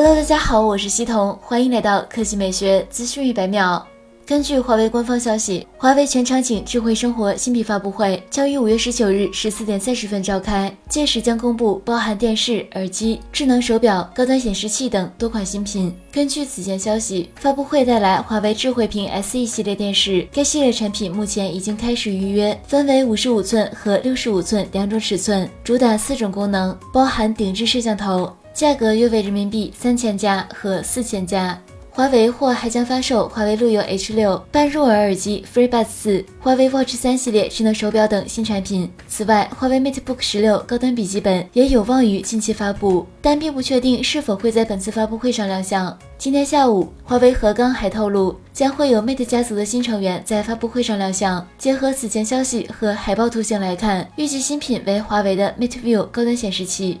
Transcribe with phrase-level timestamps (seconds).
[0.00, 3.84] Hello，大家好，我是西彤，欢迎来到科技美学资讯一百秒。
[4.24, 15.92] 根据华为官方消息，华为全场景智慧生活新品发布会将于五月十九日十四点三十分召开，届时将公布包含电视、耳机、智能手表、高端显示器等多款新品。
[16.12, 28.32] 根据此前消息，发布会带来华为智慧屏 SE 系列电视，该系列产品目前已经开始预约，分为五十五寸和六十五寸两种尺寸，主打四种功能，包含顶置摄像头。
[28.58, 31.56] 价格约为人民币三千加和四千加。
[31.88, 38.90] 华为或还将发售华为路由 H 六半入耳耳机 FreeBuds 四、华为 Watch 三系列智能手表等新产品。
[39.06, 45.96] 此外，华为 MateBook 十六高端笔记本也有望于近期发布，但并不确定是否会在本次发布会上亮相。
[46.18, 51.46] 今天下午，华为和刚还透露，将会有 Mate 家族的新成员在发布会上亮相。
[51.56, 57.00] 结合此前消息和海报图形来看，预计新品为华为的 Mate View 高端显示器。